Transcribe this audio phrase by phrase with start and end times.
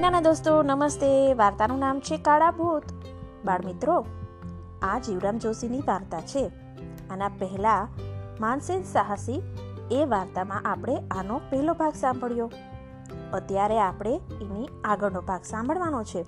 [0.00, 1.34] નાના દોસ્તો, નમસ્તે.
[1.34, 2.82] વાર્તાનું નામ છે કાળા ભૂત.
[3.44, 4.06] બાળમિત્રો
[4.82, 6.50] આ જીવરામ જોશીની વાર્તા છે.
[7.10, 7.88] આના પહેલા
[8.40, 9.42] માનસેન સાહસી
[9.90, 12.50] એ વાર્તામાં આપણે આનો પહેલો ભાગ સાંભળ્યો.
[13.32, 16.22] અત્યારે આપણે એની આગળનો ભાગ સાંભળવાનો છે.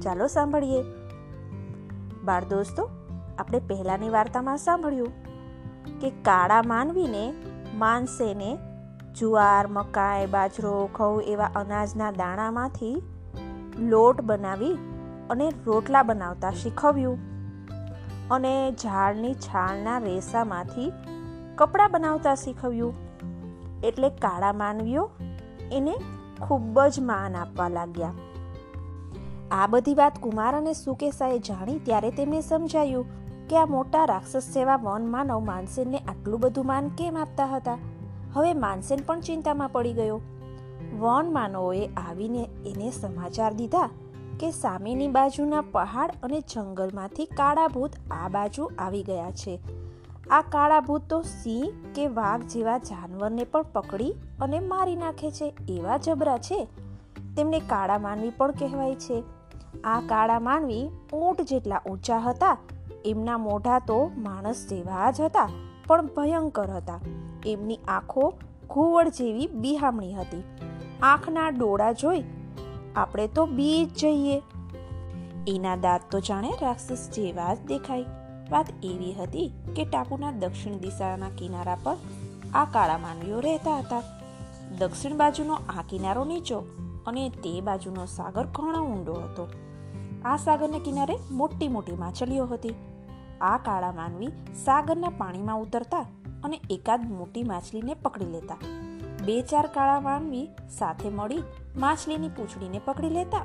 [0.00, 0.82] ચાલો સાંભળીએ.
[2.24, 2.88] બાળ દોસ્તો,
[3.38, 5.08] આપણે પહેલાની વાર્તામાં સાંભળ્યું
[6.00, 7.34] કે કાળા માનવીને
[7.74, 8.58] માનસેને
[9.18, 13.02] જુવાર, મકાઈ, બાજરો, ઘઉં એવા અનાજના દાણામાંથી
[13.78, 14.74] લોટ બનાવી
[15.30, 17.18] અને રોટલા બનાવતા શીખવ્યું.
[18.30, 20.92] અને ઝાડની છાલના રેસામાંથી
[21.56, 22.94] કપડાં બનાવતા શીખવ્યું.
[23.84, 25.10] એટલે કાળા માનવીઓ
[25.72, 25.94] એને
[26.40, 28.12] ખૂબ જ માન આપવા લાગ્યા.
[29.50, 33.06] આ બધી વાત કુમાર અને સુકેશાએ જાણી ત્યારે તેમને સમજાયું
[33.48, 37.78] કે આ મોટા રાક્ષસ જેવા વન માનવ માનસેનને આટલું બધું માન કેમ આપતા હતા?
[38.32, 40.20] હવે માનસેન પણ ચિંતામાં પડી ગયો.
[41.00, 43.90] વન માનવોએ આવીને એને સમાચાર દીધા
[44.40, 49.60] કે સામેની બાજુના પહાડ અને જંગલમાંથી કાળા ભૂત આ બાજુ આવી ગયા છે.
[50.30, 55.54] આ કાળા ભૂત તો સિંહ કે વાઘ જેવા જાનવરને પણ પકડી અને મારી નાખે છે
[55.68, 56.68] એવા જબરા છે.
[57.36, 59.22] તેમને કાળા માનવી પણ કહેવાય છે.
[59.84, 62.56] આ કાળા માનવી ઊંટ જેટલા ઊંચા હતા,
[63.04, 65.48] એમના મોઢા તો માણસ જેવા જ હતા,
[65.86, 67.00] પણ ભયંકર હતા.
[67.46, 68.32] એમની આંખો
[68.70, 70.44] ઘુવડ જેવી બિહામણી હતી.
[71.02, 72.24] આંખના ડોળા જોઈ
[72.96, 74.42] આપણે તો બી જઈએ.
[75.46, 78.04] એના દાંત તો જાણે રાક્ષસ જેવા જ દેખાય.
[78.50, 81.96] વાત એવી હતી કે ટાપુના દક્ષિણ દિશાના કિનારા પર
[82.54, 84.02] આ કાળા માનવીઓ રહેતા હતા.
[84.78, 86.64] દક્ષિણ બાજુનો આ કિનારો નીચો
[87.06, 89.48] અને તે બાજુનો સાગર ઘણો ઊંડો હતો.
[90.24, 92.74] આ સાગરના કિનારે મોટી મોટી માછલીઓ હતી.
[93.40, 94.32] આ કાળા માનવી
[94.64, 96.06] સાગરના પાણીમાં ઉતરતા
[96.44, 98.91] અને એકાદ મોટી માછલીને પકડી લેતા.
[99.26, 100.46] બે ચાર કાળા માનવી
[100.78, 101.42] સાથે મળી
[101.76, 103.44] માછલીની પૂંછડીને પકડી લેતા.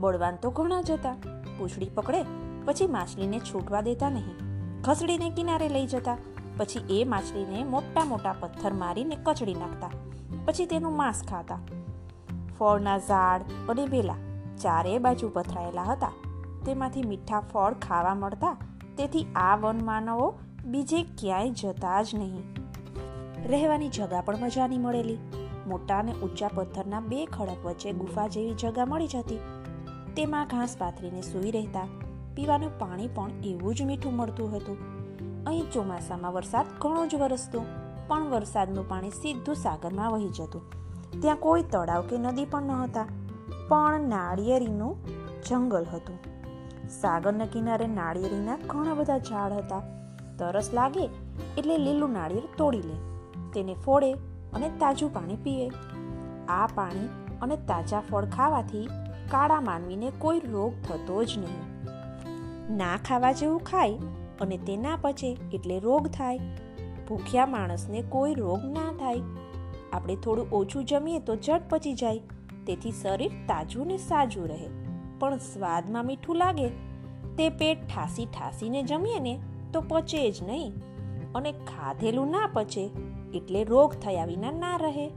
[0.00, 1.16] બળવાન તો ઘણા જ હતા.
[1.58, 2.22] પૂંછડી પકડે,
[2.66, 4.38] પછી માછલીને છૂટવા દેતા નહીં.
[4.80, 6.16] ઘસડીને કિનારે લઈ જતા,
[6.58, 9.92] પછી એ માછલીને મોટા મોટા પથ્થર મારીને કચડી નાખતા,
[10.46, 11.60] પછી તેનું માંસ ખાતા.
[12.58, 14.20] ફળના ઝાડ અને વેલા
[14.62, 16.12] ચારે બાજુ પથરાયેલા હતા.
[16.64, 18.56] તેમાંથી મીઠા ફળ ખાવા મળતા,
[18.96, 20.28] તેથી આ વન માનવો
[20.66, 22.63] બીજે ક્યાંય જતા જ નહીં.
[23.46, 25.18] રહેવાની જગા પણ મજાની મળેલી.
[25.66, 29.38] મોટા અને ઊંચા પથ્થરના બે ખડક વચ્ચે ગુફા જેવી જગા મળી જતી.
[30.16, 31.86] તેમાં ઘાસ પાથરીને સૂઈ રહેતા.
[32.34, 34.78] પીવાનું પાણી પણ એવું જ મીઠું મળતું હતું.
[35.44, 37.64] અહીં ચોમાસામાં વરસાદ ઘણો જ વરસતો,
[38.08, 40.62] પણ વરસાદનું પાણી સીધું સાગરમાં વહી જતું.
[41.20, 43.06] ત્યાં કોઈ તળાવ કે નદી પણ ન હતા
[43.68, 44.96] પણ નાળિયેરીનું
[45.48, 46.18] જંગલ હતું.
[46.88, 49.82] સાગરના કિનારે નાળિયેરીના ઘણા બધા ઝાડ હતા.
[50.38, 51.04] તરસ લાગે
[51.58, 53.13] એટલે લીલું નાળિયેર તોડી લે.
[53.54, 54.12] તેને ફોડે
[54.52, 55.70] અને તાજું પાણી પીએ.
[56.48, 57.08] આ પાણી
[57.42, 58.88] અને તાજા ફળ ખાવાથી
[59.30, 61.62] કાળા માનવીને કોઈ રોગ થતો જ નહીં.
[62.76, 63.98] ના ખાવા જેવું ખાય
[64.40, 66.38] અને તે ના પચે એટલે રોગ થાય.
[67.08, 69.20] ભૂખ્યા માણસને કોઈ રોગ ના થાય.
[69.92, 72.18] આપણે થોડું ઓછું જમીએ તો જટ પચી જાય.
[72.66, 74.68] તેથી શરીર તાજું ને સાજું રહે.
[75.18, 76.68] પણ સ્વાદમાં મીઠું લાગે.
[77.36, 79.40] તે પેટ ઠાસી ઠાસીને જમીએ ને
[79.72, 80.72] તો પચે જ નહીં.
[81.34, 82.90] અને ખાધેલું ના પચે
[83.34, 85.08] એટલે રોગ થયા વિના ના રહે.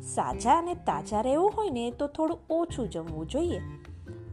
[0.00, 3.60] સાજા અને તાજા રહેવું હોય ને તો થોડું ઓછું જમવું જોઈએ.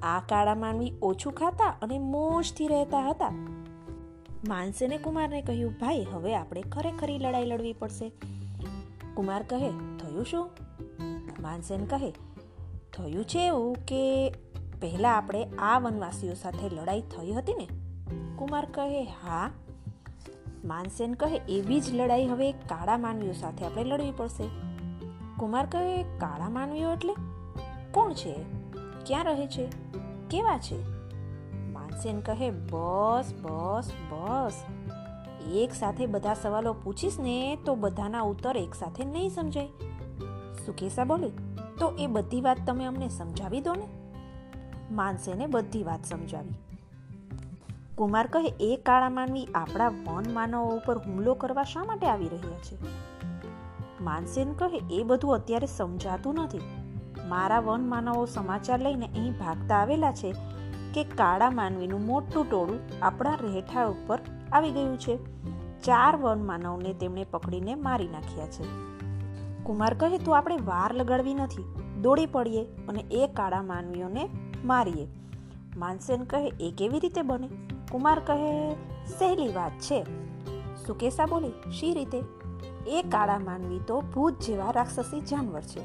[0.04, 3.32] આ કાળા માનવી ઓછું ખાતા અને મોજથી રહેતા હતા.
[4.48, 8.12] માનસેને કુમારને કહ્યું, ભાઈ, હવે આપણે ખરેખરી લડાઈ લડવી પડશે.
[9.14, 10.50] કુમાર કહે, થયું શું?
[11.40, 12.12] માનસેન કહે,
[12.94, 14.30] થયું છે એવું કે
[14.82, 17.68] પહેલા આપણે આ વનવાસીઓ સાથે લડાઈ થઈ હતી ને?
[18.36, 19.52] કુમાર કહે, હા.
[20.66, 24.50] માનસેન કહે, એવી જ લડાઈ હવે કાળા માનવીઓ સાથે આપણે લડવી પડશે.
[25.38, 27.16] કુમાર કહે, કાળા માનવીઓ એટલે
[27.92, 28.36] કોણ છે?
[29.06, 29.70] ક્યાં રહે છે?
[30.30, 30.84] કેવા છે?
[31.72, 34.54] માનસેન કહે, બસ બસ બસ.
[35.54, 39.68] એક સાથે બધા સવાલો પૂછીશ ને તો બધાના ઉત્તર એક સાથે નહીં સમજાય.
[40.66, 41.30] સુકેશા બોલે,
[41.80, 43.88] તો એ બધી વાત તમે અમને સમજાવી દો ને?
[44.92, 46.71] માનસેને બધી વાત સમજાવી.
[48.02, 52.58] કુમાર કહે, એ કાળા માનવી આપણા વન માનવો ઉપર હુમલો કરવા શા માટે આવી રહ્યા
[52.58, 52.78] છે?
[54.04, 56.60] માનસેન કહે, એ બધું અત્યારે સમજાતું નથી.
[57.28, 60.36] મારા વન માનવો સમાચાર લઈને અહીં ભાગતા આવેલા છે
[60.94, 64.20] કે કાળા માનવીનું મોટું ટોળું આપણા રહેઠાણ ઉપર
[64.52, 65.18] આવી ગયું છે.
[65.82, 68.64] ચાર વન માનવને તેમણે પકડીને મારી નાખ્યા છે.
[69.64, 71.76] કુમાર કહે, તો આપણે વાર લગાડવી નથી.
[72.02, 74.30] દોડી પડીએ અને એ કાળા માનવીઓને
[74.64, 75.08] મારીએ.
[75.78, 77.71] માનસેન કહે, એ કેવી રીતે બને?
[77.92, 78.74] કુમાર કહે,
[79.06, 80.06] સહેલી વાત છે.
[80.88, 82.24] સુકેશા બોલી, શી રીતે?
[82.88, 85.82] એ કાળા માનવી તો ભૂત જેવા રાક્ષસી જાનવર છે.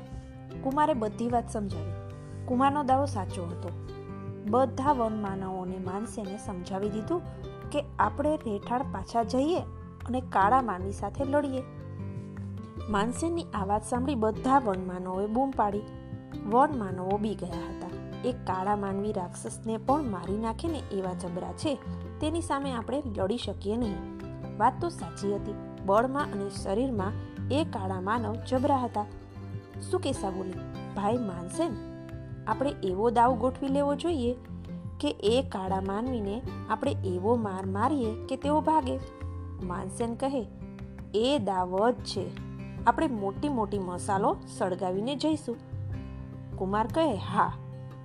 [0.60, 1.92] કુમારે બધી વાત સમજાવી.
[2.46, 3.68] કુમારનો દાવો સાચો હતો.
[4.50, 7.22] બધા વન માનવોને માનસેને સમજાવી દીધું
[7.70, 9.60] કે આપણે રેઠાણ પાછા જઈએ
[10.06, 11.62] અને કાળા માનવી સાથે લડીએ.
[12.88, 15.80] માનસેનની આ વાત સાંભળી બધા વન માનવોએ બૂમ પાડી.
[16.46, 17.95] વન માનવો બી ગયા હતા.
[18.24, 21.74] એક કાળા માનવી રાક્ષસને પણ મારી નાખે ને એવા જબરા છે,
[22.20, 23.96] તેની સામે આપણે લડી શકીએ નહીં.
[24.58, 25.54] વાત તો સાચી હતી.
[25.86, 27.12] બળમાં અને શરીરમાં
[27.48, 29.04] એ કાળા માનવ જબરા હતા.
[29.90, 30.52] શું કેસા બોલી?
[30.96, 31.76] ભાઈ માનસેન
[32.46, 34.34] આપણે એવો દાવ ગોઠવી લેવો જોઈએ
[35.00, 38.98] કે એ કાળા માનવીને આપણે એવો માર મારીએ કે તેઓ ભાગે?
[39.66, 40.46] માનસેન કહે,
[41.14, 42.46] એ દાવ છે.
[42.84, 45.56] આપણે મોટી મોટી મસાલો સળગાવીને જઈશું.
[46.56, 47.52] કુમાર કહે, હા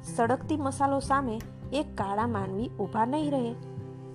[0.03, 1.41] સળગતી મસાલો સામે
[1.73, 3.55] એક કાળા માનવી ઊભા નહીં રહે.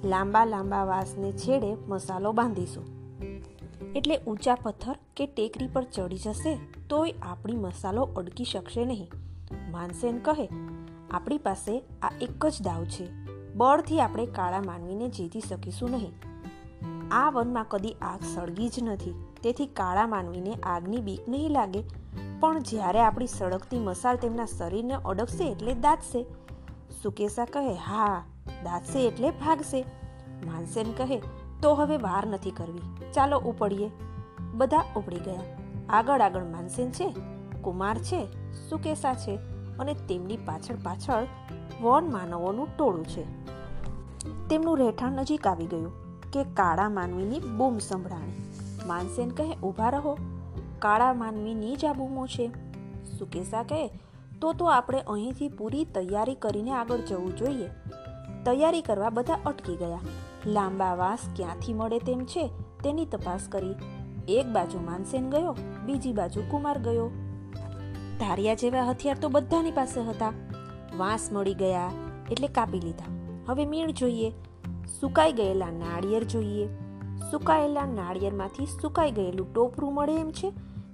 [0.05, 2.85] લાંબા લાંબા વાસને છેડે મસાલો બાંધીશું.
[3.97, 6.59] એટલે ઊંચા પથ્થર કે ટેકરી પર ચડી જશે
[6.91, 9.11] તોય આપણી મસાલો અડકી શકશે નહીં.
[9.71, 10.49] માનસેન કહે,
[11.11, 13.09] આપણી પાસે આ એક જ દાવ છે.
[13.55, 16.12] બળથી આપણે કાળા માનવીને જીતી શકીશું નહીં.
[17.11, 19.25] આ વનમાં કદી આગ સળગી જ નથી.
[19.43, 21.83] તેથી કાળા માનવીને આગની બીક નહીં લાગે.
[22.41, 26.27] પણ જ્યારે આપણી સળગતી મસાલ તેમના શરીરને અડકશે એટલે દાટશે
[27.03, 28.25] સુકેશા કહે, હા
[28.65, 29.85] દાટશે એટલે ભાગશે.
[30.47, 31.23] માનસેન કહે,
[31.63, 33.13] તો હવે વાર નથી કરવી.
[33.13, 33.91] ચાલો ઉપડીએ.
[34.55, 35.41] બધા ઉપડી ગયા.
[35.89, 37.15] આગળ આગળ માનસેન છે,
[37.63, 38.27] કુમાર છે
[38.69, 39.39] સુકેશા છે
[39.79, 41.27] અને તેમની પાછળ પાછળ
[41.83, 43.25] વન માનવોનું ટોળું છે.
[44.49, 45.93] તેમનું રહેઠાણ નજીક આવી ગયું
[46.31, 48.43] કે કાળા માનવીની બૂમ સંભળાણી.
[48.87, 50.19] માનસેન કહે, ઊભા રહો.
[50.78, 52.50] કાળા માનવીની જ આ બૂમો છે.
[53.19, 53.88] સુકેશા કહે?
[54.40, 57.69] તો તો આપણે અહીંથી પૂરી તૈયારી કરીને આગળ જવું જોઈએ.
[58.44, 60.00] તૈયારી કરવા બધા અટકી ગયા.
[60.46, 62.49] લાંબા વાસ ક્યાંથી મળે તેમ છે,
[62.84, 63.75] તેની તપાસ કરી.
[64.28, 65.56] એક બાજુ માનસેન ગયો,
[65.87, 67.11] બીજી બાજુ કુમાર ગયો.
[68.20, 70.32] ધારિયા જેવા હથિયાર તો બધાની પાસે હતા.
[70.96, 71.90] વાંસ મળી ગયા,
[72.31, 73.11] એટલે કાપી લીધા.
[73.49, 74.32] હવે મીણ જોઈએ.
[75.00, 76.69] સુકાઈ ગયેલા નાળિયેર જોઈએ.
[77.31, 80.51] સુકાયેલા નાળિયેરમાંથી સુકાઈ ગયેલું ટોપરું મળે એમ છે?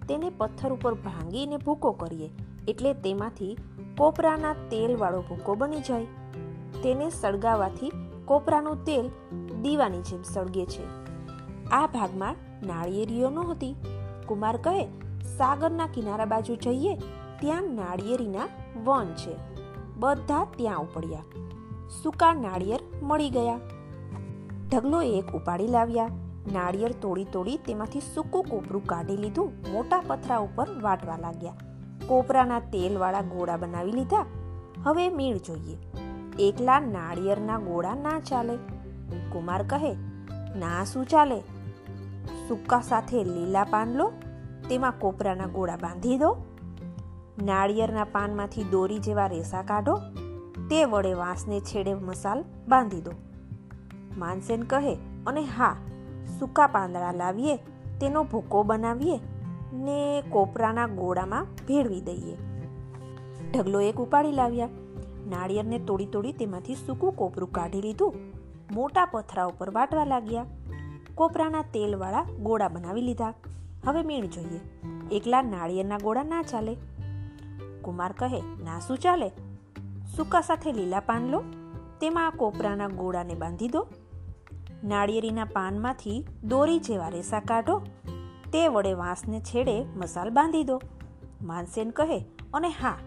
[0.09, 2.31] તેને પથ્થર ઉપર ભાંગીને ભૂકો કરીએ,
[2.69, 3.57] એટલે તેમાંથી
[3.99, 6.05] કોપરાના તેલવાળો ભૂકો બની જાય.
[6.83, 7.93] તેને સળગાવવાથી
[8.25, 9.11] કોપરાનું તેલ
[9.63, 10.85] દીવાની જેમ સળગે છે.
[11.71, 12.37] આ ભાગમાં
[12.67, 13.77] નાળિયેરીઓ નહોતી.
[14.27, 14.85] કુમાર કહે,
[15.37, 16.95] સાગરના કિનારા બાજુ જઈએ,
[17.41, 18.49] ત્યાં નાળિયેરીના
[18.85, 19.37] વન છે.
[19.97, 21.23] બધા ત્યાં ઉપડ્યા.
[22.03, 23.59] સૂકા નાળિયેર મળી ગયા.
[24.73, 26.09] ઢગલો એક ઉપાડી લાવ્યા.
[26.53, 29.53] નાળિયેર તોડી તોડી તેમાંથી સૂકું કોપરું કાઢી લીધું.
[29.73, 31.53] મોટા પથરા ઉપર વાટવા લાગ્યા.
[32.07, 34.27] કોપરાના તેલવાળા ગોળા બનાવી લીધા.
[34.83, 35.79] હવે મીણ જોઈએ.
[36.39, 38.57] એકલા નાળિયેરના ગોળા ના ચાલે.
[39.33, 39.93] કુમાર કહે,
[40.59, 41.41] ના, શું ચાલે?
[42.49, 44.13] સૂકા સાથે લીલા પાન લો,
[44.69, 46.37] તેમાં કોપરાના ગોળા બાંધી દો.
[47.43, 49.99] નાળિયેરના પાનમાંથી દોરી જેવા રેસા કાઢો.
[50.71, 53.11] તે વડે વાંસને છેડે મસાલ બાંધી દો.
[54.19, 54.95] માનસેન કહે,
[55.27, 55.77] અને હા,
[56.39, 57.57] સૂકા પાંદડા લાવીએ,
[58.01, 59.21] તેનો ભૂકો બનાવીએ,
[59.73, 62.37] ને કોપરાના ગોળામાં ભેળવી દઈએ.
[63.53, 64.69] ઢગલો એક ઉપાડી લાવ્યા.
[65.29, 68.15] નાળિયેરને તોડી તોડી તેમાંથી સૂકું કોપરું કાઢી લીધું.
[68.75, 70.47] મોટા પથરા ઉપર વાટવા લાગ્યા.
[71.15, 73.35] કોપરાના તેલવાળા ગોળા બનાવી લીધા.
[73.87, 74.61] હવે મીણ જોઈએ.
[75.13, 76.77] એકલા નાળિયેરના ગોળા ના ચાલે.
[77.83, 79.29] કુમાર કહે, ના શું ચાલે?
[80.17, 81.43] સૂકા સાથે લીલા પાન લો.
[82.01, 83.87] તેમાં કોપરાના ગોળાને બાંધી દો.
[84.85, 87.83] નાળિયેરીના પાનમાંથી દોરી જેવા રેસા કાઢો.
[88.53, 90.83] તે વડે વાંસને છેડે મસાલ બાંધી દો.
[91.43, 92.25] માનસેન કહે,
[92.55, 92.99] અને હા,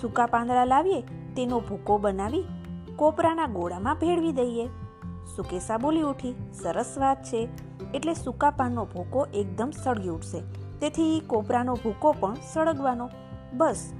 [0.00, 1.00] સૂકા પાંદડા લાવીએ,
[1.36, 2.44] તેનો ભૂકો બનાવી
[2.96, 4.66] કોપરાના ગોળામાં ભેળવી દઈએ.
[5.36, 7.48] સુકેશા બોલી ઉઠી, સરસ વાત છે.
[7.94, 10.40] એટલે સૂકા પાનનો ભૂકો એકદમ સળગી ઉઠશે.
[10.80, 13.10] તેથી કોપરાનો ભૂકો પણ સળગવાનો.
[13.52, 13.92] બસ,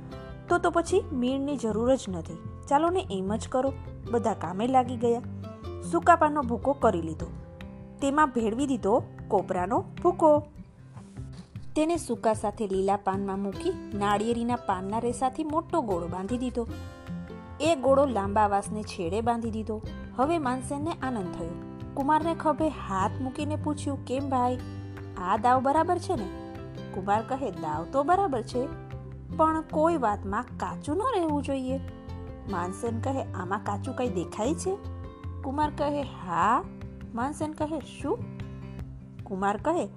[0.49, 2.39] તો તો પછી મીણની જરૂર જ નથી.
[2.69, 3.73] ચાલો ને એમ જ કરો.
[4.11, 5.23] બધા કામે લાગી ગયા.
[5.91, 7.27] સૂકા પાનનો ભૂકો કરી લીધો.
[8.01, 10.43] તેમાં ભેળવી દીધો કોપરાનો ભૂકો.
[11.77, 16.69] તેને સૂકા સાથે લીલા પાનમાં મૂકી નાળિયેરીના પાનના રેસાથી મોટો ગોળો બાંધી દીધો.
[17.61, 19.83] એ ગોળો લાંબા વાસને છેડે બાંધી દીધો.
[20.17, 21.51] હવે માનસેનને આનંદ થયો.
[21.95, 24.59] કુમારને ખભે હાથ મૂકીને પૂછ્યું, કેમ ભાઈ?
[25.19, 26.27] આ દાવ બરાબર છે ને?
[26.95, 28.67] કુમાર કહે, દાવ તો બરાબર છે,
[29.37, 31.79] પણ કોઈ વાતમાં કાચું ન રહેવું જોઈએ.
[32.51, 34.94] માનસેન કહે, આમાં કાચું કંઈ દેખાય છે?
[35.45, 36.65] કુમાર કહે, હા?
[37.15, 38.19] માનસેન કહે, શું?
[39.25, 39.89] કુમાર કહે,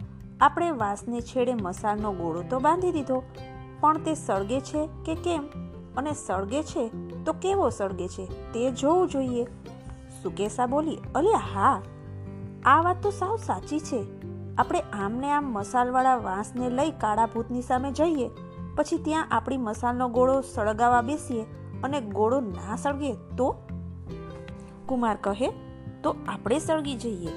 [0.41, 3.23] આપણે વાસને છેડે મસાલનો ગોળો તો બાંધી દીધો,
[3.79, 5.43] પણ તે સળગે છે કે કેમ?
[5.97, 6.87] અને સળગે છે
[7.23, 9.43] તો કેવો સળગે છે તે જોવું જોઈએ.
[10.23, 11.81] સુકેશા બોલી, અલ્યા, હા,
[12.65, 14.05] આ વાત તો સાવ સાચી છે.
[14.55, 18.29] આપણે આમને આમ મસાલવાળા વાંસને લઈ કાળા ભૂતની સામે જઈએ,
[18.75, 21.43] પછી ત્યાં આપણી મસાલનો ગોળો સળગાવા બેસીએ
[21.83, 23.66] અને ગોળો ના સળગે તો
[24.87, 25.49] કુમાર કહે,
[26.03, 27.31] તો આપણે સળગી જઈએ.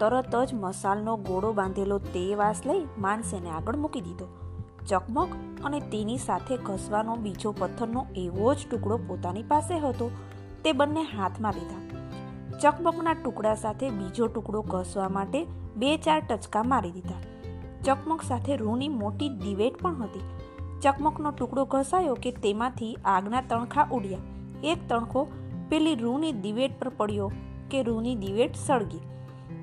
[0.00, 4.28] તરત જ મસાલનો ગોળો બાંધેલો તે વાસ લઈ માનસેને આગળ મૂકી દીધો.
[4.88, 5.28] ચકમક
[5.64, 10.10] અને તેની સાથે ઘસવાનો બીજો પથ્થરનો એવો જ ટુકડો પોતાની પાસે હતો.
[10.64, 11.90] તે બંને હાથમાં લીધા.
[12.58, 15.44] ચકમકના ટુકડા સાથે બીજો ટુકડો ઘસવા માટે
[15.76, 17.20] બે ચાર ટચકા મારી દીધા.
[17.84, 20.20] ચકમક સાથે રૂની મોટી દિવેટ પણ હતી.
[20.82, 24.18] ચકમકનો ટુકડો ઘસાયો કે તેમાંથી આગના તણખા ઉડ્યા.
[24.64, 25.28] એક તણખો
[25.70, 27.32] પેલી રૂની દિવેટ પર પડ્યો
[27.70, 29.00] કે રૂની દિવેટ સળગી.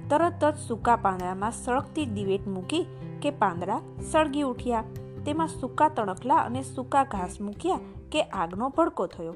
[0.09, 2.85] તરત જ સૂકા પાંદડામાં સળગતી દિવેટ મૂકી
[3.21, 4.83] કે પાંદડા સળગી ઉઠ્યા.
[5.25, 7.79] તેમાં સૂકા તણખલા અને સૂકા ઘાસ મૂક્યા
[8.11, 9.35] કે આગનો ભડકો થયો.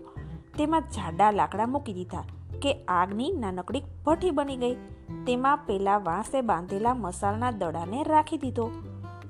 [0.58, 2.24] તેમાં જાડા લાકડા મૂકી દીધા
[2.62, 4.76] કે આગની નાનકડી ભઠ્ઠી બની ગઈ.
[5.28, 8.72] તેમાં પેલા વાંસે બાંધેલા મસાલના દડાને રાખી દીધો.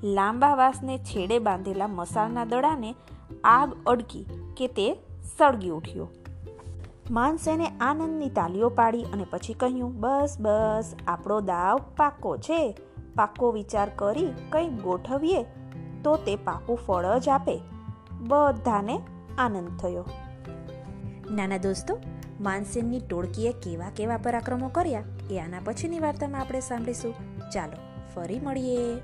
[0.04, 2.94] લાંબા વાંસને છેડે બાંધેલા મસાલના દડાને
[3.44, 4.94] આગ અડકી કે તે
[5.38, 6.08] સળગી ઉઠ્યો.
[7.12, 12.78] માનસેને આનંદની તાલીઓ પાડી અને પછી કહ્યું, બસ બસ, આપણો દાવ પાકો છે.
[13.14, 15.42] પાકો વિચાર કરી કંઈક ગોઠવીએ
[16.04, 17.60] તો તે પાકું ફળ જ આપે.
[18.20, 19.00] બધાને
[19.38, 20.04] આનંદ થયો.
[21.30, 21.98] નાના દોસ્તો,
[22.40, 27.14] માનસેનની ટોળકીએ કેવા કેવા પરાક્રમો કર્યા એ આના પછીની વાર્તામાં આપણે સાંભળીશું.
[27.50, 27.76] ચાલો,
[28.14, 29.00] ફરી મળીએ.